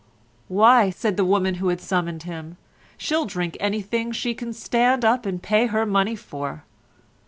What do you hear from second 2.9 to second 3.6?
"she'll drink